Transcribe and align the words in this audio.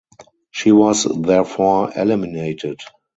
She 0.49 0.71
was 0.71 1.03
therefore 1.03 1.91
eliminated. 1.95 2.79